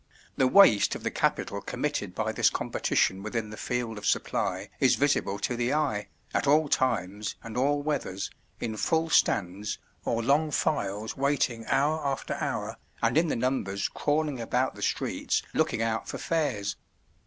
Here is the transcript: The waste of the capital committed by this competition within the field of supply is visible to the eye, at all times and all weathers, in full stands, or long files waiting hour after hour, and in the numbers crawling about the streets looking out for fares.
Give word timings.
The 0.35 0.47
waste 0.47 0.95
of 0.95 1.03
the 1.03 1.11
capital 1.11 1.61
committed 1.61 2.15
by 2.15 2.31
this 2.31 2.49
competition 2.49 3.21
within 3.21 3.51
the 3.51 3.55
field 3.55 3.99
of 3.99 4.07
supply 4.07 4.71
is 4.79 4.95
visible 4.95 5.37
to 5.37 5.55
the 5.55 5.75
eye, 5.75 6.07
at 6.33 6.47
all 6.47 6.67
times 6.69 7.35
and 7.43 7.55
all 7.55 7.83
weathers, 7.83 8.31
in 8.59 8.77
full 8.77 9.11
stands, 9.11 9.77
or 10.03 10.23
long 10.23 10.49
files 10.49 11.15
waiting 11.15 11.67
hour 11.67 12.03
after 12.03 12.33
hour, 12.41 12.77
and 13.03 13.15
in 13.15 13.27
the 13.27 13.35
numbers 13.35 13.87
crawling 13.89 14.41
about 14.41 14.73
the 14.73 14.81
streets 14.81 15.43
looking 15.53 15.83
out 15.83 16.07
for 16.09 16.17
fares. 16.17 16.77